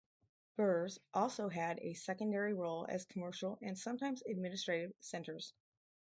[0.57, 5.53] Burhs also had a secondary role as commercial and sometimes administrative centres.